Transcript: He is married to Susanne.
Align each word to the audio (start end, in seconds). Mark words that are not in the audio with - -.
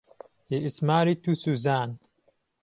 He 0.49 0.55
is 0.65 0.81
married 0.81 1.23
to 1.25 1.35
Susanne. 1.35 1.99